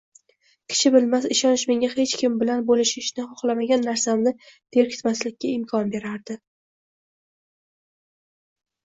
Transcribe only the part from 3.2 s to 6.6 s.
xohlamagan narsamni berkitmaslikka imkon berardi.